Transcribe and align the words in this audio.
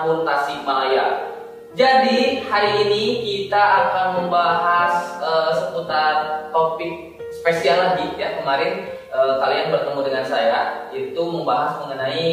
Penabur 0.00 0.24
Tasikmalaya. 0.24 1.36
Jadi 1.76 2.40
hari 2.48 2.88
ini 2.88 3.04
kita 3.20 3.60
akan 3.60 4.06
membahas 4.24 5.20
eh, 5.20 5.52
seputar 5.60 6.48
topik 6.48 7.20
spesial 7.28 7.76
lagi 7.84 8.16
ya 8.16 8.40
kemarin 8.40 8.88
eh, 8.96 9.34
kalian 9.36 9.68
bertemu 9.68 10.00
dengan 10.00 10.24
saya 10.24 10.88
itu 10.88 11.20
membahas 11.20 11.84
mengenai 11.84 12.32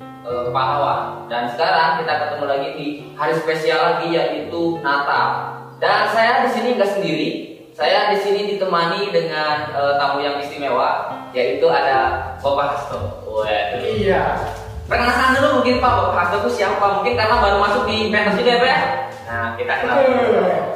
eh, 0.00 0.46
pahlawan 0.48 1.28
dan 1.28 1.44
sekarang 1.52 2.00
kita 2.00 2.14
ketemu 2.24 2.44
lagi 2.48 2.68
di 2.72 2.86
hari 3.12 3.36
spesial 3.36 3.78
lagi 3.84 4.08
yaitu 4.16 4.80
Natal. 4.80 5.60
Dan 5.76 6.08
saya 6.08 6.48
di 6.48 6.56
sini 6.56 6.80
nggak 6.80 6.92
sendiri, 6.96 7.30
saya 7.76 8.16
di 8.16 8.18
sini 8.24 8.56
ditemani 8.56 9.12
dengan 9.12 9.76
eh, 9.76 9.94
tamu 10.00 10.24
yang 10.24 10.40
istimewa 10.40 11.20
yaitu 11.36 11.68
ada 11.68 12.32
Bapak 12.40 12.80
Hasto. 12.80 13.28
Waduh. 13.28 13.92
Iya. 13.92 14.63
Perkenalkan 14.84 15.40
dulu 15.40 15.48
mungkin 15.60 15.80
Pak 15.80 15.92
Bapak 15.96 16.14
Hasto 16.14 16.36
itu 16.44 16.50
siapa? 16.60 16.86
Mungkin 17.00 17.16
karena 17.16 17.40
baru 17.40 17.56
masuk 17.56 17.82
di 17.88 18.12
pentas 18.12 18.36
juga 18.36 18.50
ya 18.52 18.58
Pak 18.60 18.68
ya? 18.68 18.80
Nah 19.24 19.46
kita 19.56 19.72
kenal. 19.80 19.96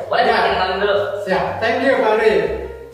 Boleh 0.08 0.22
Ya. 0.24 0.32
kita 0.32 0.48
kenalin 0.56 0.76
dulu. 0.80 0.96
Siap. 1.28 1.44
Thank 1.60 1.84
you, 1.84 1.94
Pak 2.00 2.14
Ri. 2.16 2.32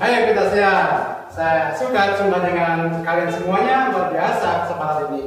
Ayo 0.03 0.19
kita 0.27 0.45
siap. 0.51 0.89
Saya 1.31 1.75
suka 1.75 2.15
jumpa 2.15 2.39
dengan 2.43 3.03
kalian 3.03 3.31
semuanya 3.31 3.91
luar 3.91 4.11
biasa 4.11 4.67
kesempatan 4.67 5.06
ini. 5.11 5.23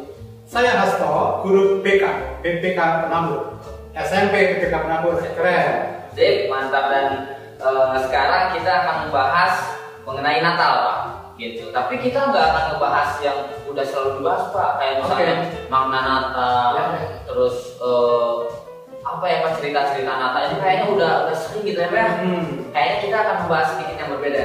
Saya 0.47 0.79
Hasto, 0.79 1.43
guru 1.43 1.83
BK, 1.83 2.03
BPK 2.39 2.79
Penambur. 3.03 3.59
SMP 3.91 4.55
BPK 4.55 4.71
Penambur, 4.71 5.19
keren. 5.35 5.67
Sip, 6.15 6.47
mantap 6.47 6.87
dan 6.87 7.07
eh, 7.59 7.95
sekarang 8.07 8.55
kita 8.55 8.71
akan 8.71 8.95
membahas 9.07 9.53
mengenai 10.07 10.39
Natal 10.39 10.71
Pak. 10.83 10.99
Gitu. 11.37 11.69
Tapi 11.69 11.93
kita 11.97 12.19
nggak 12.27 12.45
akan 12.47 12.63
ngebahas 12.73 13.11
yang 13.21 13.37
udah 13.63 13.85
selalu 13.85 14.09
dibahas 14.17 14.43
Pak. 14.49 14.69
Kayak 14.75 14.93
misalnya 14.99 15.35
makna 15.67 15.99
Natal, 16.01 16.69
Ya, 16.73 16.85
ya. 16.91 17.07
terus 17.23 17.55
eh, 17.77 18.35
apa 19.01 19.23
ya 19.23 19.37
Pak 19.39 19.51
cerita-cerita 19.55 20.11
Natal 20.11 20.41
ini 20.43 20.57
kayaknya 20.57 20.85
udah 20.89 21.11
udah 21.23 21.35
sering 21.37 21.63
gitu 21.63 21.79
ya 21.79 21.87
Pak. 21.87 21.95
ya? 21.95 22.07
Hmm. 22.17 22.45
Kayaknya 22.69 22.95
kita 22.99 23.15
akan 23.17 23.35
membahas 23.41 23.67
sedikit 23.71 23.95
yang 23.95 24.09
berbeda. 24.11 24.43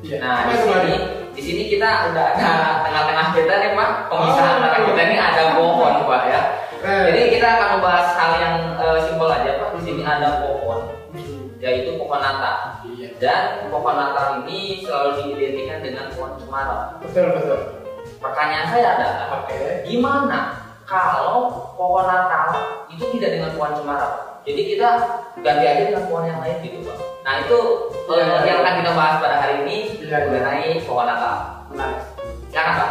Iya. 0.00 0.16
Nah, 0.16 0.36
di 0.48 0.54
sini 0.56 0.94
di 1.30 1.42
sini 1.44 1.62
kita 1.68 1.88
udah 2.08 2.26
ada 2.34 2.50
tengah-tengah 2.82 3.26
kita 3.32 3.52
nih 3.54 3.70
Pak. 3.72 3.90
Pemisahan 4.08 4.48
Oh. 4.50 4.56
antara 4.58 4.78
kita 4.82 5.00
ini 5.04 5.16
ada 5.16 5.42
pohon 5.54 5.92
Pak 6.08 6.22
ya. 6.26 6.40
Keren. 6.80 7.02
Jadi 7.12 7.20
kita 7.30 7.46
akan 7.46 7.68
membahas 7.76 8.08
hal 8.16 8.30
yang 8.40 8.54
eh, 8.74 8.98
simpel 9.04 9.28
aja 9.28 9.50
Pak. 9.60 9.68
Di 9.76 9.80
sini 9.84 10.00
ada 10.00 10.40
pohon, 10.40 10.58
Hmm. 10.69 10.69
Yaitu 11.60 12.00
pohon 12.00 12.20
Natal. 12.20 12.80
Iya. 12.88 13.08
Dan 13.20 13.68
pohon 13.68 13.94
Natal 13.94 14.42
ini 14.42 14.80
selalu 14.80 15.36
diidentikan 15.36 15.84
dengan 15.84 16.08
pohon 16.16 16.34
cemara. 16.40 16.96
Betul, 17.04 17.36
betul. 17.36 17.60
Pertanyaan 18.20 18.66
saya 18.72 18.86
adalah, 18.96 19.44
Oke. 19.44 19.84
gimana 19.84 20.38
kalau 20.88 21.52
pohon 21.76 22.08
Natal 22.08 22.48
itu 22.88 23.04
tidak 23.16 23.30
dengan 23.36 23.50
pohon 23.54 23.76
cemara? 23.76 24.40
Jadi 24.40 24.62
kita 24.72 24.90
ganti 25.44 25.64
aja 25.68 25.82
dengan 25.92 26.04
pohon 26.08 26.24
yang 26.24 26.40
lain 26.40 26.64
gitu 26.64 26.80
Pak. 26.88 26.96
Nah 27.20 27.34
itu 27.44 27.58
eh, 28.08 28.16
Iya, 28.16 28.24
iya. 28.24 28.40
yang 28.48 28.58
akan 28.64 28.74
kita 28.80 28.90
bahas 28.96 29.16
pada 29.20 29.36
hari 29.36 29.54
ini 29.68 29.76
iya. 30.00 30.24
mengenai 30.24 30.80
pohon 30.88 31.04
Natal. 31.04 31.36
Menarik. 31.68 32.00
Silakan 32.48 32.74
Pak. 32.80 32.90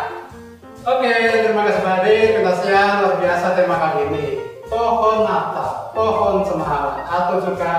Oke, 0.80 1.12
terima 1.44 1.62
kasih 1.68 1.82
Pak 1.84 1.96
Adi. 2.06 2.18
Pentasnya 2.40 2.82
luar 3.04 3.16
biasa 3.20 3.48
tema 3.58 3.76
kali 3.76 4.00
ini. 4.08 4.26
Pohon 4.70 5.26
Natal, 5.26 5.90
pohon 5.92 6.46
cemara, 6.46 7.02
atau 7.04 7.42
juga 7.42 7.74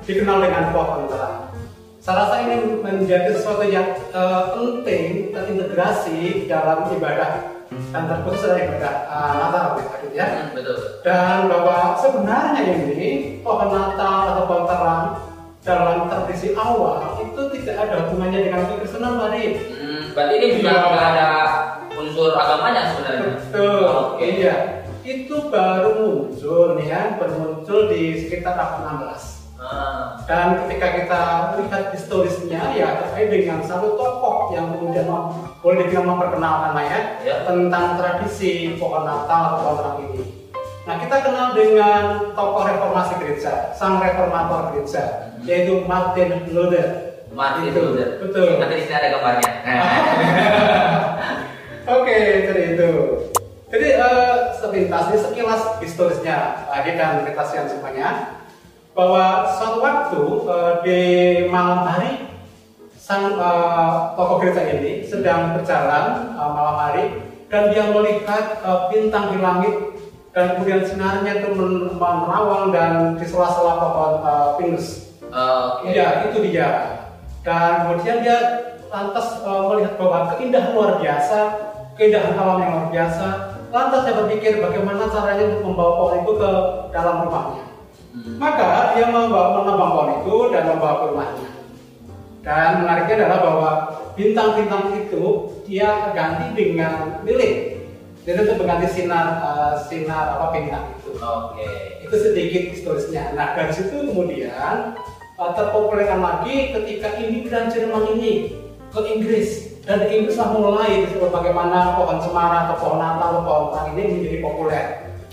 dikenal 0.00 0.40
dengan 0.40 0.72
pohon 0.72 1.04
terang. 1.04 1.52
Saya 2.02 2.24
rasa 2.26 2.34
ini 2.42 2.82
menjadi 2.82 3.30
sesuatu 3.30 3.62
yang 3.62 3.94
eh, 4.10 4.42
penting 4.50 5.30
terintegrasi 5.30 6.48
dalam 6.50 6.88
ibadah 6.90 7.52
dan 7.70 8.02
terkhusus 8.10 8.48
dalam 8.48 8.64
ibadah 8.64 8.94
eh, 9.06 9.32
Natal 9.38 9.64
gitu 9.76 10.16
ya. 10.16 10.26
Hmm, 10.26 10.50
betul. 10.56 10.76
Dan 11.04 11.46
bahwa 11.46 11.94
sebenarnya 12.00 12.60
ini 12.64 13.38
pohon 13.44 13.68
Natal 13.70 14.16
atau 14.34 14.42
pohon 14.48 14.64
terang 14.66 15.06
dalam 15.62 16.10
tradisi 16.10 16.56
awal 16.58 17.22
itu 17.22 17.40
tidak 17.60 17.86
ada 17.86 18.08
hubungannya 18.08 18.40
dengan 18.50 18.66
kekristenan 18.66 19.14
tadi. 19.20 19.44
Hmm, 19.70 20.02
berarti 20.16 20.34
ini 20.40 20.46
bukan 20.58 20.74
Iya. 20.74 21.06
ada 21.12 21.28
unsur 21.94 22.34
agamanya 22.34 22.82
sebenarnya. 22.90 23.36
Betul. 23.38 23.84
Oke. 23.86 24.26
Iya. 24.42 24.81
Itu 25.12 25.52
baru 25.52 25.90
muncul 26.00 26.80
nih 26.80 26.88
ya, 26.88 27.20
baru 27.20 27.34
muncul 27.36 27.92
di 27.92 28.16
sekitar 28.16 28.56
abad 28.56 28.80
16. 29.12 29.44
Ah, 29.60 30.16
Dan 30.24 30.64
ketika 30.64 30.88
kita 30.96 31.22
lihat 31.60 31.92
historisnya 31.92 32.72
ya 32.72 32.98
terkait 32.98 33.28
dengan 33.28 33.60
satu 33.60 33.94
tokoh 33.94 34.50
yang 34.50 34.72
kemudian 34.72 35.06
boleh 35.60 35.84
dibilang 35.84 36.08
memperkenalkan 36.08 36.72
lah 36.72 36.82
ya, 36.82 37.00
Ya. 37.20 37.36
tentang 37.44 37.94
tradisi 37.94 38.74
pohon 38.74 39.04
Natal 39.04 39.40
atau 39.52 39.58
pohon 39.60 39.76
terang 39.78 39.98
ini. 40.08 40.22
Nah 40.82 40.96
kita 40.98 41.16
kenal 41.22 41.48
dengan 41.54 42.02
tokoh 42.32 42.64
reformasi 42.64 43.12
gereja, 43.20 43.70
sang 43.70 44.00
reformator 44.00 44.72
gereja, 44.72 45.30
Hmm. 45.36 45.44
yaitu 45.46 45.84
Martin 45.84 46.48
Luther. 46.50 46.88
Martin 47.30 47.70
Itu, 47.70 47.80
Luther. 47.92 48.08
betul. 48.18 48.48
Nanti 48.58 48.74
di 48.74 48.82
sini 48.82 48.96
ada 48.96 49.08
gambarnya. 49.12 49.50
Oke, 52.00 52.18
jadi 52.48 52.62
itu. 52.74 52.90
Jadi 53.72 53.88
eh, 53.88 54.36
sepintas 54.72 55.12
ini 55.12 55.18
sekilas 55.20 55.62
historisnya 55.84 56.64
lagi 56.72 56.96
dan 56.96 57.28
kita 57.28 57.44
siang 57.44 57.68
semuanya 57.68 58.40
bahwa 58.96 59.44
suatu 59.52 59.84
waktu 59.84 60.22
eh, 60.48 60.72
di 60.80 61.00
malam 61.52 61.84
hari 61.84 62.32
sang 62.96 63.36
eh, 63.36 63.92
tokoh 64.16 64.40
gereja 64.40 64.72
ini 64.72 65.04
sedang 65.04 65.60
berjalan 65.60 66.32
eh, 66.32 66.50
malam 66.56 66.76
hari 66.80 67.04
dan 67.52 67.68
dia 67.68 67.84
melihat 67.92 68.64
bintang 68.88 69.36
di 69.36 69.44
langit 69.44 69.76
dan 70.32 70.56
kemudian 70.56 70.88
sinarnya 70.88 71.44
itu 71.44 71.52
men- 71.52 71.92
menerawang 72.00 72.72
dan 72.72 73.20
di 73.20 73.28
sela-sela 73.28 73.76
pohon 73.76 74.14
pinus. 74.56 75.20
Oke. 75.28 75.92
Iya, 75.92 76.32
itu 76.32 76.48
dia. 76.48 76.96
Dan 77.44 77.84
kemudian 77.84 78.24
dia 78.24 78.38
lantas 78.88 79.44
melihat 79.44 80.00
bahwa 80.00 80.32
keindahan 80.32 80.72
luar 80.72 80.96
biasa, 80.96 81.38
keindahan 82.00 82.32
alam 82.40 82.64
yang 82.64 82.72
luar 82.72 82.88
biasa. 82.88 83.51
Lantas 83.72 84.04
dia 84.04 84.14
berpikir 84.20 84.60
bagaimana 84.60 85.08
caranya 85.08 85.48
untuk 85.48 85.72
membawa 85.72 85.92
pohon 85.96 86.16
itu 86.20 86.32
ke 86.36 86.50
dalam 86.92 87.16
rumahnya. 87.24 87.64
Hmm. 88.12 88.36
Maka 88.36 88.92
dia 88.92 89.08
membawa 89.08 89.64
menebang 89.64 89.92
pohon 89.96 90.10
itu 90.20 90.36
dan 90.52 90.62
membawa 90.68 90.94
ke 91.00 91.04
rumahnya. 91.08 91.50
Dan 92.44 92.70
menariknya 92.84 93.14
adalah 93.24 93.38
bahwa 93.40 93.70
bintang-bintang 94.12 94.92
itu 95.00 95.24
dia 95.64 96.12
ganti 96.12 96.52
dengan 96.52 97.24
lilin. 97.24 97.80
Jadi 98.22 98.38
untuk 98.44 98.62
mengganti 98.62 98.86
sinar 98.92 99.26
eh, 99.40 99.74
sinar 99.88 100.38
apa 100.38 100.54
bintang 100.54 100.94
itu 100.94 101.10
Oke. 101.18 101.66
itu 102.04 102.16
sedikit 102.20 102.62
historisnya. 102.76 103.34
Nah 103.34 103.56
dari 103.56 103.72
situ 103.74 103.98
kemudian 103.98 104.94
uh, 105.34 105.50
terpopulerkan 105.58 106.22
lagi 106.22 106.70
ketika 106.70 107.18
imigran 107.18 107.66
Jerman 107.66 108.14
ini 108.14 108.62
ke 108.94 109.00
Inggris 109.16 109.71
dan 109.82 109.98
Inggris 110.06 110.38
lah 110.38 110.54
mulai 110.54 111.02
disebut 111.02 111.34
bagaimana 111.34 111.98
pohon 111.98 112.22
cemara 112.22 112.70
atau 112.70 112.76
pohon 112.78 112.98
Natal 113.02 113.28
atau 113.34 113.42
pohon 113.42 113.64
terang 113.74 113.88
ini 113.98 114.02
menjadi 114.14 114.38
populer 114.38 114.84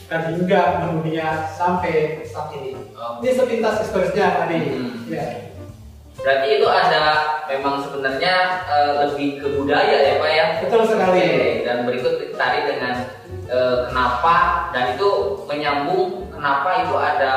dan 0.10 0.22
hingga 0.34 0.62
mendunia 0.82 1.46
sampai 1.54 2.26
saat 2.26 2.50
ini. 2.58 2.74
Oke. 2.98 3.22
Ini 3.22 3.32
sepintas 3.38 3.86
historisnya 3.86 4.42
tadi. 4.42 4.58
Hmm. 4.74 5.06
Ya. 5.06 5.54
Berarti 6.20 6.48
itu 6.59 6.68
ada 6.68 7.03
memang 7.46 7.85
sebenarnya 7.85 8.35
eh, 8.66 8.94
lebih 9.06 9.29
ke 9.40 9.47
budaya 9.62 9.97
ya 10.02 10.14
Pak 10.18 10.32
ya? 10.34 10.46
Betul 10.66 10.82
sekali. 10.90 11.22
Oke, 11.22 11.64
Dan 11.64 11.78
berikut 11.85 12.14
tadi 12.34 12.59
dengan 12.66 12.96
eh, 13.46 13.78
kenapa 13.85 14.35
dan 14.73 14.97
itu 14.97 15.09
menyambung 15.46 16.26
kenapa 16.34 16.90
itu 16.90 16.96
ada 16.97 17.34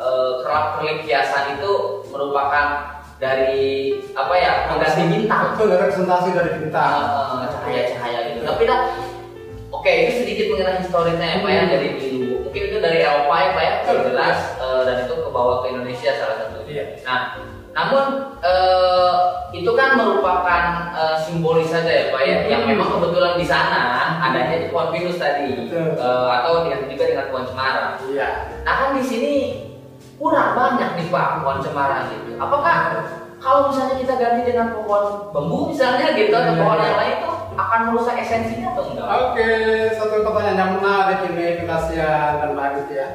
eh, 0.00 0.30
kerap 0.40 0.80
kerlip 0.80 1.04
hiasan 1.04 1.60
itu 1.60 2.02
merupakan 2.08 2.93
dari 3.16 3.94
apa 4.12 4.34
ya 4.34 4.52
mengganti 4.68 5.02
bintang 5.06 5.54
Itu 5.54 5.64
representasi 5.66 6.28
dari 6.34 6.50
bintang. 6.60 6.92
Cahaya-cahaya 7.48 8.18
gitu. 8.34 8.40
Tapi 8.44 8.62
dah 8.64 8.80
Oke, 9.74 9.90
itu 10.06 10.22
sedikit 10.24 10.46
mengenai 10.54 10.80
historisnya 10.80 11.26
ya 11.28 11.38
Pak 11.42 11.50
ya 11.50 11.60
Hmm. 11.66 11.72
dari 11.76 11.88
dulu. 11.98 12.46
Mungkin 12.48 12.62
itu 12.70 12.76
dari 12.78 12.98
Eropa 13.02 13.34
ya 13.36 13.48
Pak 13.52 13.64
ya, 13.64 13.74
jelas 14.06 14.38
eh, 14.56 14.80
dan 14.86 14.96
itu 15.04 15.14
ke 15.18 15.28
bawah 15.28 15.60
ke 15.60 15.76
Indonesia 15.76 16.10
salah 16.14 16.36
satu. 16.40 16.62
Iya. 16.64 16.84
Nah, 17.04 17.20
namun 17.74 18.04
eh, 18.40 19.12
itu 19.52 19.70
kan 19.74 19.98
merupakan 19.98 20.62
eh, 20.94 21.16
simbolis 21.20 21.68
saja 21.68 21.90
ya 21.90 22.04
Pak 22.14 22.22
ya, 22.22 22.36
Hmm. 22.40 22.48
yang 22.48 22.62
memang 22.64 22.96
kebetulan 22.96 23.34
di 23.36 23.44
sana 23.44 23.82
adanya 24.22 24.56
di 24.62 24.68
pohon 24.70 24.94
pinus 24.94 25.18
tadi. 25.18 25.52
Eh, 25.68 26.26
atau 26.32 26.64
dengan 26.64 26.86
juga 26.88 27.04
dengan 27.10 27.26
pohon 27.28 27.44
cemara. 27.44 27.98
Iya. 28.08 28.28
Nah 28.62 28.74
kan 28.78 28.90
di 28.96 29.02
sini 29.04 29.32
kurang 30.14 30.50
banyak 30.54 30.90
nih 30.96 31.06
Pak 31.08 31.28
pohon 31.40 31.58
cemara 31.60 32.06
gitu. 32.08 32.30
Apakah 32.36 32.76
kalau 33.38 33.68
misalnya 33.68 33.96
kita 34.00 34.14
ganti 34.16 34.42
dengan 34.46 34.72
pohon 34.72 35.04
bambu 35.30 35.68
misalnya 35.68 36.14
gitu 36.14 36.32
atau 36.32 36.54
pohon 36.56 36.78
yang 36.80 36.96
lain 36.96 37.14
itu 37.20 37.30
akan 37.54 37.80
merusak 37.90 38.16
esensinya 38.18 38.72
atau 38.72 38.84
enggak? 38.88 39.06
Oke, 39.06 39.48
satu 39.94 40.14
pertanyaan 40.22 40.58
yang 40.58 40.70
menarik 40.80 41.18
ini 41.28 41.60
Finasian 41.60 42.32
dan 42.40 42.50
Mbak 42.56 42.88
ya. 42.90 43.08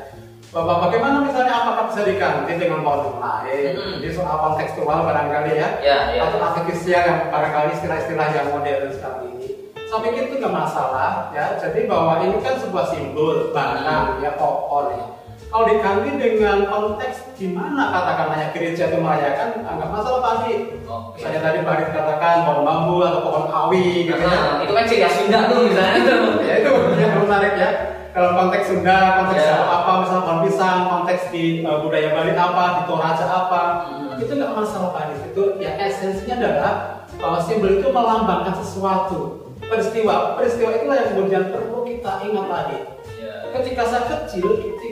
Bapak 0.50 0.90
bagaimana 0.90 1.22
misalnya 1.22 1.54
apakah 1.62 1.94
bisa 1.94 2.02
diganti 2.10 2.58
dengan 2.58 2.82
pohon 2.82 3.06
yang 3.06 3.20
lain? 3.22 3.72
Mm-mm. 3.78 3.96
Jadi 4.02 4.10
soal 4.18 4.38
kontekstual 4.42 5.06
barangkali 5.06 5.54
ya, 5.54 5.70
Ya, 5.78 5.98
ya. 6.10 6.26
atau 6.26 6.42
artifisial 6.42 7.06
yang 7.06 7.20
barangkali 7.30 7.70
istilah-istilah 7.78 8.28
yang 8.34 8.48
modern 8.50 8.90
sekarang 8.90 9.24
ini. 9.30 9.50
saya 9.90 10.06
pikir 10.06 10.30
itu 10.30 10.36
nggak 10.38 10.54
masalah 10.54 11.34
ya. 11.34 11.54
Jadi 11.58 11.86
bahwa 11.86 12.22
ini 12.22 12.38
kan 12.42 12.58
sebuah 12.58 12.86
simbol 12.90 13.50
bahkan 13.50 14.18
ya 14.22 14.38
pohon 14.38 14.94
ya. 14.94 15.06
Kalau 15.50 15.66
diganti 15.66 16.10
dengan 16.16 16.58
konteks 16.64 17.34
di 17.34 17.50
mana 17.50 17.90
katakanlah 17.90 18.38
ya 18.38 18.48
gereja 18.54 18.84
itu 18.86 19.02
merayakan, 19.02 19.66
nggak 19.66 19.90
masalah 19.90 20.46
Adi. 20.46 20.78
Oke. 20.86 21.18
Misalnya 21.18 21.42
tadi 21.42 21.58
Pak 21.66 21.76
katakan 21.90 22.36
pohon 22.46 22.62
bambu 22.62 23.02
atau 23.02 23.22
pohon 23.26 23.46
kawi 23.50 24.06
gitu 24.06 24.14
ya. 24.14 24.30
Nah, 24.30 24.62
itu 24.62 24.72
kan 24.72 24.86
ciri 24.86 25.10
Sunda 25.10 25.40
tuh 25.50 25.60
misalnya 25.66 26.00
tuh. 26.06 26.22
ya 26.46 26.54
itu 26.62 26.72
yang 27.02 27.12
menarik 27.18 27.54
ya 27.58 27.70
kalau 28.14 28.38
konteks 28.38 28.66
Sunda 28.70 28.98
konteks. 29.18 29.42
Jawa 29.42 29.66
apa 29.74 29.92
misalnya 30.06 30.22
pohon 30.22 30.40
pisang 30.46 30.80
konteks 30.86 31.22
di 31.34 31.44
uh, 31.66 31.78
budaya 31.82 32.10
Bali 32.14 32.32
apa 32.32 32.64
di 32.78 32.82
Toraja 32.86 33.26
apa 33.26 33.62
Hmm. 33.90 34.22
itu 34.22 34.32
nggak 34.36 34.52
masalah 34.54 34.90
Pak 34.92 35.04
itu 35.32 35.44
ya 35.58 35.72
esensinya 35.80 36.36
adalah 36.38 36.74
bahwa 37.18 37.40
simbol 37.40 37.72
itu 37.72 37.88
melambangkan 37.88 38.54
sesuatu 38.54 39.48
peristiwa 39.64 40.36
peristiwa 40.36 40.70
itulah 40.72 40.96
yang 41.00 41.10
kemudian 41.10 41.44
perlu 41.50 41.82
kita 41.84 42.12
ingat 42.22 42.46
tadi 42.46 42.78
Iya. 43.16 43.34
ketika 43.56 43.82
saya 43.84 44.04
kecil 44.06 44.48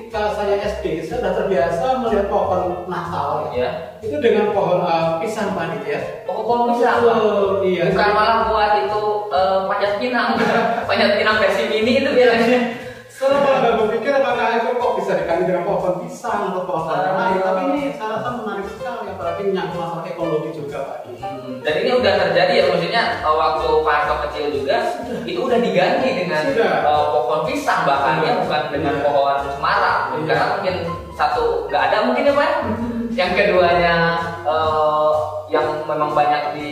ketika 0.08 0.40
saya 0.40 0.56
SD 0.64 1.04
saya 1.04 1.20
sudah 1.20 1.34
terbiasa 1.36 2.00
melihat 2.00 2.32
pohon 2.32 2.88
Natal 2.88 3.52
ya 3.52 4.00
itu 4.00 4.16
dengan 4.24 4.56
pohon 4.56 4.80
uh, 4.80 5.20
pisang 5.20 5.52
Adis 5.52 5.84
ya 5.84 6.00
Oh, 6.24 6.48
pohon 6.48 6.72
pisang. 6.72 7.04
Betul, 7.04 7.68
iya 7.68 7.92
Bukan 7.92 8.12
malah 8.16 8.48
buat 8.48 8.72
itu 8.88 9.02
eh, 9.36 9.60
panjat 9.68 9.94
pinang. 10.00 10.40
panjat 10.88 11.20
pinang 11.20 11.36
versi 11.44 11.64
mini 11.68 12.00
itu 12.00 12.12
biasanya. 12.16 12.60
Saya 13.10 13.36
malah 13.36 13.74
berpikir 13.84 14.16
apakah 14.16 14.48
itu 14.56 14.70
kok 14.78 14.92
bisa 14.96 15.12
diganti 15.18 15.44
dengan 15.50 15.68
pohon 15.68 15.94
pisang 16.06 16.56
atau 16.56 16.64
pohon 16.64 16.94
Ah. 16.96 17.18
lain. 17.18 17.42
Tapi 17.44 17.62
ini 17.74 17.82
saya 17.98 18.22
rasa 18.22 18.30
menarik 18.38 18.68
sekali, 18.70 19.12
apalagi 19.12 19.42
menyangkut 19.44 19.76
masalah 19.76 20.06
ekologi 20.08 20.50
juga 20.56 20.78
Pak. 20.88 21.00
Dan 21.68 21.84
ini 21.84 21.92
udah 21.92 22.14
terjadi 22.16 22.54
ya 22.54 22.64
maksudnya 22.72 23.04
eh, 23.20 23.36
waktu 23.36 23.68
Pak 23.84 23.92
Harto 23.92 24.16
kecil 24.24 24.46
juga 24.56 24.78
itu 25.28 25.36
udah 25.36 25.60
diganti 25.60 26.10
dengan 26.16 26.44
eh, 26.56 26.80
pohon 27.12 27.44
pisang 27.44 27.84
bahkan 27.84 28.24
ya 28.24 28.40
bukan 28.40 28.72
dengan 28.72 28.94
Iya. 28.96 29.04
pohon 29.04 29.36
cemara 29.52 29.94
Iya. 30.16 30.24
karena 30.24 30.46
mungkin 30.56 30.76
satu 31.12 31.68
nggak 31.68 31.82
ada 31.92 31.98
mungkin 32.08 32.24
ya 32.24 32.34
Pak 32.34 32.48
ya? 32.48 32.56
yang 33.12 33.32
keduanya 33.36 33.96
eh, 34.48 35.12
yang 35.52 35.68
memang 35.84 36.16
banyak 36.16 36.56
di 36.56 36.72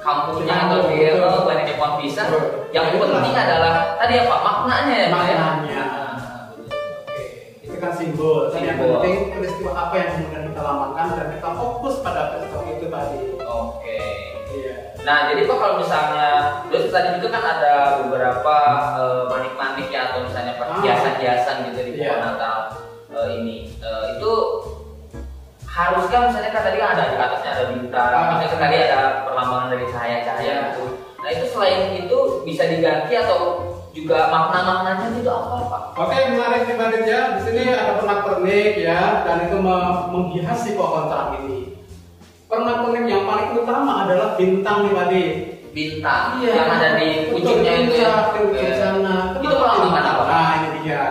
kampungnya 0.00 0.56
atau 0.64 0.88
di 0.88 0.96
eh, 1.04 1.20
banyak 1.20 1.64
di 1.68 1.74
pohon 1.76 2.00
pisang 2.00 2.32
Betul. 2.32 2.72
yang 2.72 2.88
Nah, 2.88 3.04
penting 3.04 3.36
adalah 3.36 3.72
tadi 4.00 4.14
apa 4.16 4.36
maknanya 4.40 4.94
ya 4.96 5.06
Pak 5.06 5.22
ya? 5.28 5.36
Maknanya. 5.36 5.82
Nah, 5.84 6.16
Oke, 7.04 7.24
itu 7.60 7.76
kan 7.76 7.92
simbol. 7.92 8.48
Dan 8.48 8.64
yang 8.64 8.78
penting 8.80 9.16
peristiwa 9.28 9.72
apa 9.76 9.94
yang 9.94 10.08
kemudian 10.16 10.42
kita 10.48 10.60
lambangkan 10.62 11.06
dan 11.20 11.26
kita 11.36 11.48
fokus 11.52 11.94
pada 12.00 12.32
peristiwa 12.32 12.62
itu 12.70 12.86
tadi. 12.88 13.18
Nah, 15.00 15.32
jadi 15.32 15.48
Pak 15.48 15.56
kalau 15.56 15.74
misalnya 15.80 16.28
terus 16.68 16.92
tadi 16.92 17.16
juga 17.16 17.28
kan 17.32 17.44
ada 17.56 17.72
beberapa 18.04 18.56
eh, 19.00 19.22
manik-manik 19.26 19.88
ya 19.88 20.12
atau 20.12 20.28
misalnya 20.28 20.52
Ah. 20.60 20.78
hiasan-hiasan 20.78 21.72
gitu 21.72 21.80
di 21.82 21.92
Iya. 21.98 22.14
pohon 22.14 22.36
Natal 22.36 22.58
eh, 23.10 23.26
ini. 23.40 23.56
Eh, 23.80 24.04
itu 24.14 24.32
haruskah 25.64 26.28
misalnya 26.28 26.50
kan 26.50 26.62
tadi 26.62 26.76
kan 26.78 26.90
ada 26.92 27.04
di 27.06 27.16
atasnya 27.16 27.50
ada 27.50 27.64
bintang, 27.70 28.10
Ah. 28.12 28.20
misalnya 28.36 28.48
kan 28.50 28.60
tadi 28.60 28.76
ada 28.86 28.98
perlambangan 29.24 29.68
dari 29.70 29.86
cahaya-cahaya 29.88 30.44
Iya. 30.44 30.62
gitu. 30.70 30.84
Nah, 31.20 31.28
itu 31.30 31.44
selain 31.46 31.80
itu 31.96 32.18
bisa 32.44 32.64
diganti 32.66 33.12
atau 33.14 33.38
juga 33.90 34.30
makna-maknanya 34.30 35.10
itu 35.12 35.26
apa, 35.26 35.56
Pak? 35.66 35.82
Oke, 35.98 36.16
menarik 36.30 36.62
nih 36.64 36.76
Pak 36.78 36.88
ya. 37.02 37.20
Di 37.34 37.40
sini 37.42 37.62
ada 37.68 37.98
pernak-pernik 37.98 38.72
ya, 38.78 39.00
dan 39.26 39.38
itu 39.44 39.56
me- 39.58 40.06
menghiasi 40.08 40.78
pohon 40.78 41.10
terang 41.10 41.34
ini. 41.42 41.69
Pernak-pernik 42.50 43.06
yang 43.06 43.24
paling 43.30 43.54
utama 43.54 44.10
adalah 44.10 44.34
bintang 44.34 44.82
nih 44.82 44.92
Pak. 44.92 45.06
Bintang 45.70 46.42
Iya. 46.42 46.50
yang 46.50 46.70
ada 46.74 46.88
di 46.98 47.08
ujungnya 47.30 47.72
itu 47.86 47.94
ya. 48.02 48.34
ujung 48.34 48.74
sana. 48.74 49.38
Itu 49.38 49.46
melambangkan 49.46 50.02
apa? 50.02 50.22
Nah, 50.26 50.52
ini 50.58 50.78
dia. 50.82 51.04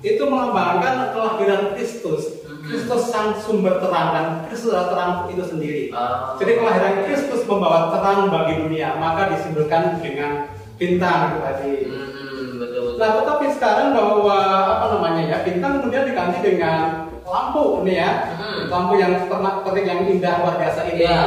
Itu 0.00 0.22
melambangkan 0.24 1.12
kelahiran 1.12 1.76
Kristus. 1.76 2.40
Mhm. 2.40 2.72
Kristus 2.72 3.12
sang 3.12 3.36
sumber 3.36 3.76
terang 3.84 4.16
dan 4.16 4.26
Kristus 4.48 4.72
adalah 4.72 4.88
terang 4.88 5.12
itu 5.28 5.44
sendiri. 5.44 5.82
Ah. 5.92 6.32
Jadi 6.40 6.56
kelahiran 6.56 7.04
Kristus 7.04 7.44
membawa 7.44 7.92
terang 7.92 8.32
bagi 8.32 8.54
dunia, 8.56 8.96
maka 8.96 9.28
disimbolkan 9.36 10.00
dengan 10.00 10.48
bintang 10.80 11.36
itu 11.36 11.38
tadi. 11.44 11.72
Hmm, 11.84 12.08
betul 12.56 12.80
betul. 12.80 12.96
Nah, 12.96 13.10
tetapi 13.20 13.44
sekarang 13.52 13.88
bahwa 13.92 14.38
apa 14.72 14.86
namanya 14.96 15.22
ya 15.26 15.38
bintang 15.44 15.84
kemudian 15.84 16.08
diganti 16.08 16.38
dengan 16.40 17.07
lampu 17.28 17.84
nih 17.84 17.96
ya, 17.98 18.10
Hmm. 18.34 18.60
lampu 18.66 18.92
yang 18.96 19.12
pernak-pernik 19.28 19.84
yang 19.84 20.00
indah 20.04 20.34
luar 20.40 20.56
biasa 20.56 20.80
ini. 20.88 21.04
Iya. 21.04 21.24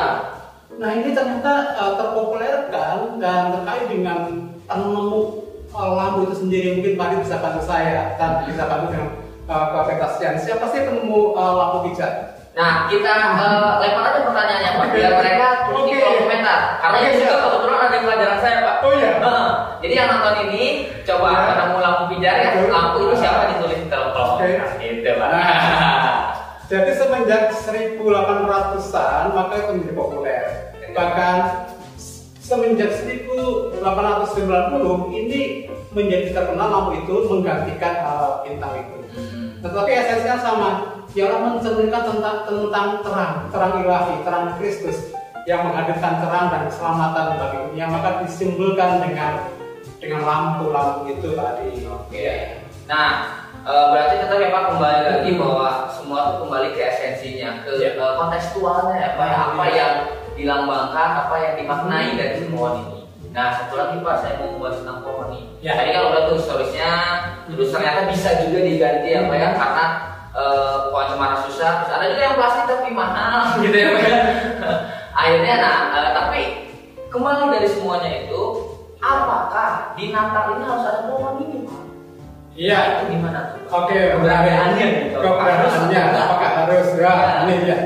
Nah 0.76 0.90
ini 0.92 1.14
ternyata 1.14 1.54
uh, 1.76 1.94
terpopulerkan 1.96 3.22
dan 3.22 3.42
terkait 3.54 3.86
dengan 3.88 4.20
penemu 4.66 5.12
uh, 5.70 5.92
lampu 5.94 6.26
itu 6.26 6.36
sendiri 6.42 6.68
mungkin 6.76 6.98
Pak 6.98 7.06
Adi 7.06 7.16
bisa 7.22 7.38
bantu 7.38 7.62
saya 7.62 8.18
dan 8.18 8.44
bisa 8.44 8.66
bantu 8.66 8.86
dengan 8.90 9.10
uh, 9.46 9.66
keaplikasian. 9.72 10.36
Siapa 10.36 10.66
sih 10.68 10.82
penemu 10.82 11.38
uh, 11.38 11.54
lampu 11.54 11.78
pijat? 11.88 12.34
Nah, 12.52 12.84
kita 12.92 13.08
eh, 13.40 13.72
lempar 13.80 14.12
aja 14.12 14.28
pertanyaannya 14.28 14.72
Pak, 14.76 14.88
biar 14.92 15.12
mereka 15.16 15.48
Oke. 15.72 15.96
kolom 15.96 16.20
komentar. 16.20 16.60
Karena 16.84 16.98
ini 17.00 17.24
juga 17.24 17.36
kebetulan 17.48 17.80
ada 17.80 17.98
pelajaran 18.04 18.40
saya 18.44 18.58
Pak. 18.60 18.76
Oh 18.84 18.92
iya. 18.92 19.12
Jadi 19.80 19.94
yang 19.96 20.08
nonton 20.12 20.36
ini 20.52 20.64
coba 21.08 21.30
Ya. 21.32 21.42
ketemu 21.48 21.78
lampu 21.80 22.04
pijar 22.12 22.36
ya, 22.44 22.50
lampu 22.68 22.98
itu 23.08 23.16
siapa 23.16 23.56
ditulis 23.56 23.80
di 23.80 23.88
kolom 23.88 24.12
Oke. 24.12 24.44
komentar. 24.52 24.68
Gitu 24.84 25.10
Pak. 25.16 25.30
Nah. 25.32 25.91
Jadi 26.72 26.96
semenjak 26.96 27.52
1800-an 27.68 29.36
maka 29.36 29.54
itu 29.60 29.76
menjadi 29.76 29.92
populer. 29.92 30.72
Bahkan 30.96 31.68
semenjak 32.40 32.96
1890 32.96 33.84
ini 35.12 35.68
menjadi 35.92 36.32
terkenal 36.32 36.72
lampu 36.72 37.04
itu 37.04 37.28
menggantikan 37.28 38.08
uh, 38.08 38.40
bintang 38.48 38.88
itu. 38.88 39.04
Hmm. 39.20 39.60
Tetapi 39.60 39.92
esensinya 39.92 40.40
sama, 40.40 40.70
ialah 41.12 41.60
mencerminkan 41.60 42.08
tentang 42.08 42.48
tentang 42.48 43.04
terang, 43.04 43.52
terang 43.52 43.74
ilahi, 43.84 44.16
terang 44.24 44.56
Kristus 44.56 45.12
yang 45.44 45.68
menghadirkan 45.68 46.24
terang 46.24 46.56
dan 46.56 46.72
keselamatan 46.72 47.36
bagi 47.36 47.58
dunia, 47.68 47.92
maka 47.92 48.24
disimbolkan 48.24 49.04
dengan 49.04 49.44
dengan 50.00 50.24
lampu-lampu 50.24 51.12
itu 51.20 51.36
tadi. 51.36 51.84
Oke. 51.84 52.64
Nah, 52.88 53.41
eh, 53.62 53.86
berarti 53.92 54.16
kita 54.22 54.36
memang 54.38 54.64
kembali 54.74 55.00
lagi 55.06 55.32
bahwa 55.38 55.68
semua 55.88 56.20
itu 56.24 56.36
kembali 56.46 56.68
ke 56.72 56.82
esensinya, 56.82 57.50
ke 57.62 57.70
Iya. 57.78 57.90
eh, 57.96 58.14
kontekstualnya 58.18 58.96
ya, 58.98 59.10
Pak. 59.16 59.26
ya. 59.26 59.38
Apa 59.52 59.66
yang 59.70 59.94
dilambangkan, 60.34 61.10
apa 61.28 61.36
yang 61.38 61.54
dimaknai 61.58 62.10
dari 62.16 62.36
semua 62.40 62.68
ini. 62.80 62.98
Nah, 63.32 63.48
satu 63.56 63.80
lagi 63.80 63.96
Pak, 64.02 64.16
saya 64.20 64.34
mau 64.44 64.58
membahas 64.58 64.84
tentang 64.84 65.00
pohon 65.02 65.28
ini. 65.32 65.48
Ya. 65.64 65.78
Tadi 65.80 65.90
kan 65.96 66.04
udah 66.10 66.22
tuh 66.28 66.36
historisnya, 66.36 66.92
terus 67.48 67.72
ternyata 67.72 68.12
bisa 68.12 68.30
juga 68.44 68.60
diganti 68.60 69.08
ya 69.08 69.22
Pak 69.24 69.38
ya, 69.38 69.50
karena 69.56 69.86
eh, 70.32 70.76
pohon 70.90 71.08
cemara 71.08 71.38
susah. 71.46 71.72
Terus 71.84 71.92
ada 71.92 72.06
juga 72.08 72.24
yang 72.24 72.36
plastik 72.36 72.66
tapi 72.68 72.90
mahal 72.92 73.42
gitu 73.64 73.76
ya 73.76 73.88
Pak. 73.92 74.04
ya. 74.04 74.20
Akhirnya, 75.22 75.54
nah, 75.60 75.78
eh, 75.94 76.10
tapi 76.12 76.42
kembali 77.08 77.52
dari 77.52 77.68
semuanya 77.68 78.10
itu, 78.24 78.42
apakah 78.98 79.92
di 79.94 80.10
Natal 80.10 80.56
ini 80.56 80.64
harus 80.64 80.86
ada 80.88 81.02
pohon 81.08 81.36
ini 81.44 81.58
Pak? 81.68 81.82
Iya. 82.62 82.80
Itu 83.02 83.18
gimana 83.18 83.40
tuh? 83.50 83.60
Oke, 83.74 83.98
keberadaannya 84.14 84.86
gitu. 85.10 85.18
Keberadaannya, 85.18 86.02
apakah 86.14 86.50
harus? 86.62 86.88
Ya, 87.02 87.14
Ya. 87.18 87.30
ini 87.50 87.56
ya. 87.66 87.78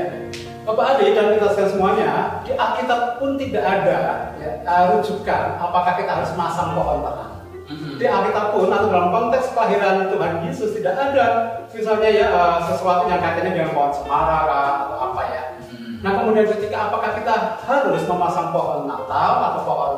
Bapak 0.66 0.98
Adi 0.98 1.14
dan 1.14 1.30
kita 1.38 1.48
semuanya, 1.54 2.42
di 2.42 2.52
Alkitab 2.58 3.22
pun 3.22 3.38
tidak 3.38 3.62
ada 3.62 3.98
ya, 4.34 4.50
uh, 4.66 4.98
rujukan 4.98 5.54
apakah 5.62 5.94
kita 5.94 6.10
harus 6.10 6.34
masang 6.34 6.74
pohon 6.74 7.06
terang. 7.06 7.38
Mhm. 7.70 8.02
Di 8.02 8.06
Alkitab 8.10 8.50
pun 8.50 8.66
atau 8.66 8.90
dalam 8.90 9.14
konteks 9.14 9.54
kelahiran 9.54 10.10
Tuhan 10.10 10.42
Yesus 10.42 10.74
tidak 10.74 10.98
ada 10.98 11.26
misalnya 11.70 12.10
ya 12.10 12.26
uh, 12.34 12.58
sesuatu 12.66 13.06
yang 13.06 13.22
kaitannya 13.22 13.54
dengan 13.54 13.78
pohon 13.78 13.94
cemara 13.94 14.38
kah, 14.50 14.70
atau 14.90 14.98
apa 15.14 15.22
ya. 15.30 15.42
Mhm. 15.70 16.02
Nah 16.02 16.10
kemudian 16.18 16.46
ketika 16.50 16.76
apakah 16.90 17.10
kita 17.14 17.34
harus 17.62 18.02
memasang 18.10 18.50
pohon 18.50 18.90
Natal 18.90 19.32
atau 19.38 19.62
pohon 19.62 19.92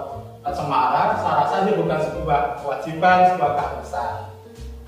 cemara, 0.52 1.16
saya 1.16 1.48
rasa 1.48 1.64
ini 1.64 1.80
bukan 1.80 1.96
sebuah 1.96 2.60
kewajiban, 2.60 3.32
sebuah 3.32 3.52
keharusan. 3.56 4.27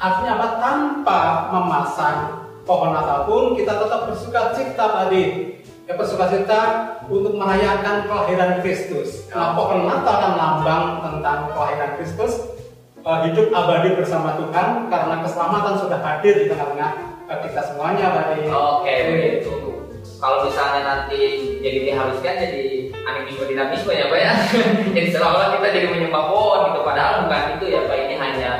Artinya 0.00 0.32
apa? 0.40 0.48
Tanpa 0.56 1.20
memasang 1.52 2.18
pohon 2.64 2.96
Natal 2.96 3.28
pun 3.28 3.52
kita 3.52 3.76
tetap 3.76 4.08
bersuka 4.08 4.56
cita 4.56 4.86
tadi. 5.04 5.24
Ya 5.84 5.92
bersuka 5.98 6.32
cita 6.32 6.60
untuk 7.10 7.36
merayakan 7.36 8.08
kelahiran 8.08 8.64
Kristus. 8.64 9.28
Nah, 9.28 9.52
pohon 9.52 9.84
Natal 9.84 10.14
kan 10.16 10.32
lambang 10.40 10.84
tentang 11.04 11.38
kelahiran 11.52 12.00
Kristus. 12.00 12.32
eh, 13.00 13.32
hidup 13.32 13.48
abadi 13.48 13.96
bersama 13.96 14.36
Tuhan 14.36 14.92
karena 14.92 15.24
keselamatan 15.24 15.72
sudah 15.80 16.04
hadir 16.04 16.36
di 16.36 16.52
tengah-tengah 16.52 16.90
eh, 17.32 17.38
kita 17.48 17.60
semuanya 17.72 18.12
tadi. 18.12 18.44
Oke, 18.44 18.94
begitu. 19.08 19.52
Kalau 20.20 20.44
misalnya 20.44 20.80
nanti 20.84 21.20
jadi 21.64 21.78
diharuskan 21.88 22.34
jadi 22.44 22.92
animisme 22.92 23.44
dinamisme 23.48 23.92
ya 23.96 24.04
Pak 24.12 24.20
ya. 24.20 24.32
jadi 24.96 25.08
seolah-olah 25.16 25.48
kita 25.56 25.68
jadi 25.72 25.86
menyembah 25.88 26.24
pohon 26.28 26.60
gitu 26.68 26.80
padahal 26.84 27.24
bukan 27.24 27.44
itu 27.56 27.64
ya 27.72 27.80
Pak 27.88 27.96
ini 28.04 28.14
hanya 28.20 28.50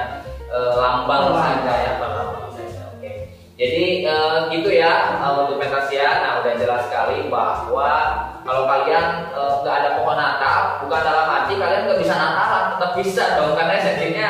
eh, 0.50 0.73
lambang 0.76 1.33
Lambang. 1.33 1.62
saja 1.62 1.75
ya 1.78 1.92
lambang 2.02 2.52
saja. 2.52 2.80
Oke. 2.99 3.12
Jadi 3.54 3.85
eh, 4.04 4.38
gitu 4.50 4.69
ya 4.75 4.92
eh, 5.23 5.33
untuk 5.38 5.57
Pentasia. 5.62 6.09
Nah 6.21 6.30
udah 6.42 6.52
jelas 6.59 6.83
sekali 6.90 7.30
bahwa 7.30 7.90
kalau 8.42 8.64
kalian 8.66 9.30
nggak 9.37 9.76
ada 9.85 9.90
pohon 10.00 10.16
Natal 10.19 10.80
bukan 10.83 11.00
dalam 11.07 11.26
arti 11.28 11.54
kalian 11.61 11.87
nggak 11.87 12.00
bisa 12.00 12.14
Natalan, 12.16 12.64
tetap 12.75 12.90
bisa 12.99 13.25
dong 13.38 13.52
karena 13.54 13.73
esensinya 13.78 14.28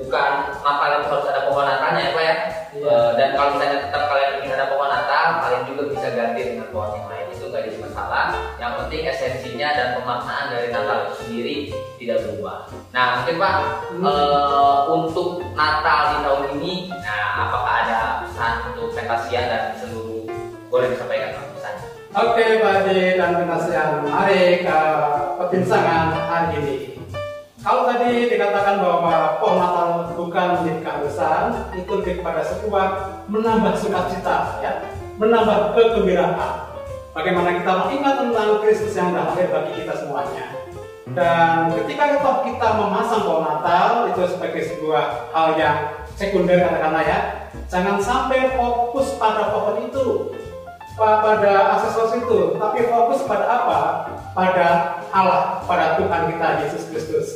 bukan 0.00 0.30
Natal 0.64 0.90
harus 1.04 1.26
ada 1.28 1.40
pohon 1.50 1.66
Natalnya 1.66 2.00
ya 2.00 2.12
Pak 2.16 2.24
ya. 2.24 2.36
Iya. 2.70 2.86
Eh, 2.88 3.10
dan 3.18 3.28
kalau 3.34 3.50
misalnya 3.58 3.78
tetap 3.90 4.02
kalian 4.08 4.30
ingin 4.40 4.54
ada 4.56 4.66
pohon 4.70 4.88
Natal, 4.88 5.24
kalian 5.42 5.62
juga 5.66 5.82
bisa 5.90 6.06
ganti 6.14 6.40
dengan 6.46 6.66
pohon 6.70 6.90
yang 6.96 7.06
lain 7.10 7.26
itu 7.34 7.44
nggak 7.50 7.62
jadi 7.66 7.78
masalah. 7.82 8.24
Yang 8.56 8.72
penting 8.78 9.02
esensinya 9.10 9.68
dan 9.74 9.88
pemaknaan 9.98 10.46
dari 10.54 10.68
Natal 10.70 10.96
itu 11.04 11.14
sendiri 11.20 11.56
tidak 11.98 12.16
berubah. 12.24 12.58
Nah 12.90 13.22
mungkin 13.22 13.38
Pak 13.38 13.54
Hmm. 13.94 14.02
eh, 14.02 14.78
untuk 14.90 15.46
Natal 15.54 16.00
di 16.10 16.18
tahun 16.26 16.42
ini, 16.58 16.72
nah 16.90 17.46
apakah 17.46 17.74
ada 17.86 17.98
pesan 18.26 18.54
untuk 18.74 18.90
Pentasian 18.98 19.46
dan 19.46 19.62
seluruh 19.78 20.26
boleh 20.66 20.90
disampaikan 20.90 21.38
Pak 21.38 21.46
pesan? 21.54 21.74
Oke, 22.10 22.44
Pak 22.58 22.72
Ade 22.82 23.14
dan 23.14 23.30
penasihat, 23.38 24.02
mari 24.02 24.66
ke 24.66 24.80
perbincangan 25.38 26.10
hari 26.26 26.58
ini. 26.58 26.76
Kalau 27.62 27.86
tadi 27.86 28.26
dikatakan 28.26 28.82
bahwa 28.82 29.38
pohon 29.38 29.62
Natal 29.62 29.88
bukan 30.18 30.46
menjadi 30.58 30.80
keharusan, 30.82 31.42
itu 31.78 31.90
lebih 32.02 32.14
kepada 32.18 32.42
sebuah 32.42 32.86
menambah 33.30 33.74
sukacita, 33.78 34.58
ya, 34.64 34.82
menambah 35.20 35.78
kegembiraan. 35.78 36.74
Bagaimana 37.14 37.62
kita 37.62 37.72
mengingat 37.86 38.14
tentang 38.18 38.48
Kristus 38.64 38.96
yang 38.98 39.14
lahir 39.14 39.46
bagi 39.52 39.72
kita 39.78 39.94
semuanya. 39.94 40.69
Dan 41.10 41.74
ketika 41.74 42.22
kita, 42.46 42.68
memasang 42.78 43.26
pohon 43.26 43.42
Natal 43.42 44.12
itu 44.14 44.22
sebagai 44.30 44.62
sebuah 44.62 45.32
hal 45.34 45.58
yang 45.58 45.76
sekunder 46.14 46.60
katakanlah 46.60 47.02
ya, 47.02 47.18
jangan 47.66 47.98
sampai 47.98 48.54
fokus 48.54 49.18
pada 49.18 49.50
pohon 49.50 49.90
itu, 49.90 50.36
pa- 50.94 51.18
pada 51.24 51.74
aksesoris 51.74 52.20
itu, 52.20 52.54
tapi 52.60 52.86
fokus 52.86 53.26
pada 53.26 53.46
apa? 53.48 53.78
Pada 54.36 54.66
Allah, 55.10 55.64
pada 55.66 55.98
Tuhan 55.98 56.30
kita 56.30 56.46
Yesus 56.62 56.86
Kristus. 56.92 57.28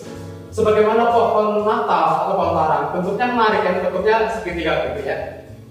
Sebagaimana 0.54 1.11
pohon 1.11 1.66
Natal 1.66 2.31
atau 2.31 2.35
pohon 2.38 2.54
larang, 2.54 2.95
bentuknya 2.95 3.26
menarik 3.35 3.61
kan, 3.66 3.75
bentuknya 3.83 4.16
segitiga 4.31 4.95
gitu 4.95 5.02
ya. 5.02 5.19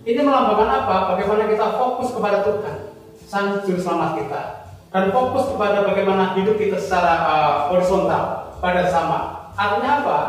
Ini 0.04 0.20
melambangkan 0.20 0.84
apa? 0.84 1.16
Bagaimana 1.16 1.48
kita 1.48 1.80
fokus 1.80 2.12
kepada 2.12 2.44
Tuhan, 2.44 2.92
Sang 3.24 3.64
Juru 3.64 3.80
Selamat 3.80 4.20
kita, 4.20 4.42
dan 4.94 5.10
fokus 5.10 5.50
kepada 5.50 5.82
bagaimana 5.90 6.38
hidup 6.38 6.54
kita 6.54 6.78
secara 6.78 7.14
uh, 7.26 7.54
horizontal 7.74 8.54
pada 8.62 8.86
sama. 8.94 9.50
Artinya 9.58 10.06
apa? 10.06 10.20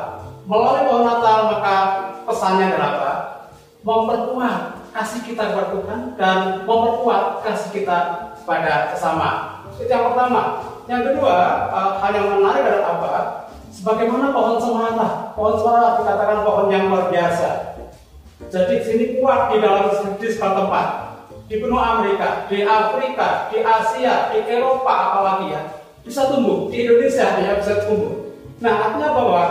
Melalui 0.48 0.88
pohon 0.88 1.04
Natal 1.04 1.38
maka 1.52 1.76
pesannya 2.24 2.72
adalah 2.72 2.88
apa? 2.96 3.12
Memperkuat 3.84 4.60
kasih 4.96 5.20
kita 5.28 5.52
kepada 5.52 5.68
Tuhan 5.76 6.00
dan 6.16 6.36
memperkuat 6.64 7.44
kasih 7.44 7.70
kita 7.76 7.98
pada 8.48 8.96
sesama. 8.96 9.60
Itu 9.76 9.84
yang 9.92 10.08
pertama. 10.08 10.64
Yang 10.88 11.12
kedua, 11.12 11.36
uh, 11.68 12.00
hal 12.00 12.10
yang 12.16 12.28
menarik 12.40 12.64
adalah 12.64 12.88
apa? 12.96 13.12
Sebagaimana 13.68 14.32
pohon 14.32 14.56
semara, 14.56 15.08
pohon 15.36 15.60
semara 15.60 16.00
dikatakan 16.00 16.40
pohon 16.40 16.72
yang 16.72 16.88
luar 16.88 17.12
biasa. 17.12 17.76
Jadi 18.48 18.80
di 18.80 18.84
sini 18.84 19.04
kuat 19.20 19.52
di 19.52 19.60
dalam 19.60 19.92
di 19.92 20.28
tempat. 20.32 21.03
Di 21.44 21.60
benua 21.60 22.00
Amerika, 22.00 22.48
di 22.48 22.64
Afrika, 22.64 23.52
di 23.52 23.60
Asia, 23.60 24.32
di 24.32 24.48
Eropa 24.48 25.12
apalagi 25.12 25.52
ya 25.52 25.62
bisa 26.04 26.28
tumbuh. 26.28 26.68
Di 26.72 26.84
Indonesia 26.84 27.36
ya 27.40 27.52
bisa 27.60 27.84
tumbuh. 27.84 28.32
Nah 28.60 28.72
artinya 28.88 29.10
bahwa 29.12 29.42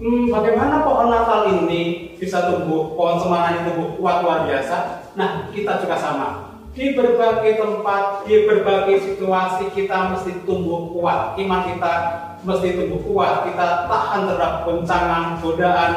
hmm, 0.00 0.32
bagaimana 0.32 0.84
pohon 0.84 1.08
Natal 1.12 1.48
ini 1.60 2.16
bisa 2.16 2.48
tumbuh, 2.48 2.96
pohon 2.96 3.20
semara 3.20 3.56
ini 3.56 3.68
tumbuh 3.68 4.00
kuat 4.00 4.24
luar 4.24 4.48
biasa. 4.48 5.08
Nah 5.16 5.48
kita 5.52 5.80
juga 5.84 5.96
sama. 5.96 6.28
Di 6.70 6.94
berbagai 6.94 7.58
tempat, 7.58 8.24
di 8.24 8.46
berbagai 8.46 9.02
situasi 9.02 9.74
kita 9.74 10.14
mesti 10.14 10.46
tumbuh 10.46 10.88
kuat. 10.94 11.34
Iman 11.36 11.66
kita 11.66 11.92
mesti 12.46 12.80
tumbuh 12.80 13.00
kuat. 13.04 13.44
Kita 13.50 13.90
tahan 13.90 14.30
terhadap 14.30 14.64
goncangan, 14.64 15.24
godaan, 15.42 15.92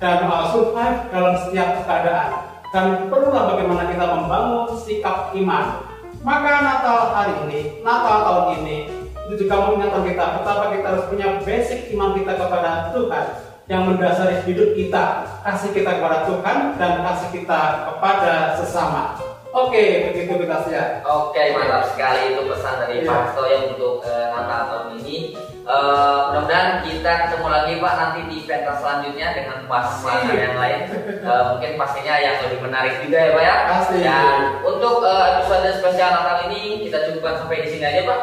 dan 0.00 0.24
uh, 0.24 0.48
survive 0.48 0.98
dalam 1.12 1.34
setiap 1.36 1.84
keadaan. 1.84 2.55
Dan 2.76 3.08
perlulah 3.08 3.56
bagaimana 3.56 3.88
kita 3.88 4.04
membangun 4.04 4.76
sikap 4.76 5.32
iman. 5.32 5.80
Maka 6.20 6.60
Natal 6.60 7.08
hari 7.16 7.48
ini, 7.48 7.80
Natal 7.80 8.20
tahun 8.20 8.60
ini, 8.60 8.92
itu 9.32 9.48
juga 9.48 9.64
mengingatkan 9.64 10.04
kita 10.04 10.24
betapa 10.36 10.76
kita 10.76 10.86
harus 10.92 11.08
punya 11.08 11.40
basic 11.40 11.88
iman 11.96 12.12
kita 12.12 12.36
kepada 12.36 12.92
Tuhan 12.92 13.24
yang 13.72 13.88
mendasari 13.88 14.44
hidup 14.44 14.76
kita, 14.76 15.24
kasih 15.40 15.72
kita 15.72 15.88
kepada 15.88 16.28
Tuhan 16.28 16.76
dan 16.76 16.92
kasih 17.00 17.40
kita 17.40 17.60
kepada 17.88 18.60
sesama. 18.60 19.24
Oke, 19.56 20.12
begitu 20.12 20.36
kita 20.36 20.68
siap. 20.68 21.00
Oke, 21.00 21.56
mantap 21.56 21.96
sekali 21.96 22.36
itu 22.36 22.44
pesan 22.44 22.74
dari 22.84 23.00
Iya. 23.00 23.08
Pak 23.08 23.24
Soyo 23.32 23.58
untuk 23.72 24.04
eh, 24.04 24.26
Natal 24.36 24.60
tahun 24.68 25.00
ini. 25.00 25.32
Eh, 25.66 26.18
mudah-mudahan 26.30 26.86
kita 26.86 27.26
ketemu 27.26 27.46
lagi 27.50 27.72
Pak 27.82 27.94
nanti 27.98 28.20
di 28.30 28.38
pentas 28.46 28.78
selanjutnya 28.78 29.34
dengan 29.34 29.66
pas 29.66 29.98
Pasti. 29.98 30.30
yang 30.38 30.54
lain. 30.54 30.80
Eh, 31.26 31.42
mungkin 31.50 31.74
pastinya 31.74 32.14
yang 32.22 32.38
lebih 32.38 32.62
menarik 32.62 33.02
juga 33.02 33.18
ya 33.18 33.30
Pak 33.34 33.42
ya. 33.42 33.56
Pasti. 33.74 33.98
Dan 33.98 34.62
untuk 34.62 35.02
eh, 35.02 35.26
episode 35.34 35.66
spesial 35.82 36.14
Natal 36.14 36.46
ini 36.46 36.86
kita 36.86 37.10
cukupkan 37.10 37.42
sampai 37.42 37.66
di 37.66 37.68
sini 37.74 37.82
aja 37.82 38.06
Pak. 38.06 38.20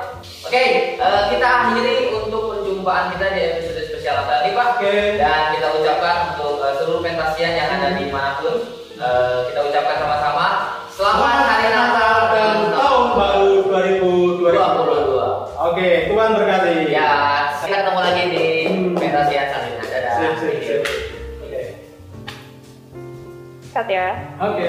Oke, 0.47 0.63
eh, 0.95 1.21
kita 1.35 1.47
akhiri 1.67 2.15
untuk 2.15 2.43
perjumpaan 2.47 3.11
kita 3.11 3.25
di 3.35 3.41
episode 3.59 3.81
spesial 3.91 4.23
Natal 4.23 4.37
ini 4.47 4.51
Pak. 4.55 4.67
Oke. 4.79 4.93
Dan 5.19 5.41
kita 5.59 5.67
ucapkan 5.83 6.15
untuk 6.39 6.63
eh, 6.63 6.73
seluruh 6.79 7.01
pentasian 7.03 7.59
yang 7.59 7.67
ada 7.75 7.91
di 7.91 8.07
mana 8.07 8.39
pun, 8.39 8.55
eh, 8.95 9.37
kita 9.51 9.59
ucapkan 9.67 9.95
sama-sama 9.99 10.45
selamat 10.95 11.35
hari 11.43 11.67
Natal 11.75 12.15
dan 12.31 12.55
tahun 12.71 13.03
baru 13.19 13.51
2022. 13.67 14.47
2022. 14.47 15.43
Oke, 15.63 16.11
Tuhan 16.11 16.29
berkati. 16.35 16.92
Ya, 17.63 17.67
kita 17.71 17.79
ketemu 17.79 17.99
lagi 18.03 18.23
di 18.27 18.45
Hmm. 18.67 18.91
pentasian 18.91 19.45
selanjutnya. 19.47 19.85
Dadah. 19.87 20.35
Sip. 20.35 20.81
Oke. 21.39 21.61
Cut 23.71 23.87
ya. 23.87 24.07
Oke. 24.35 24.67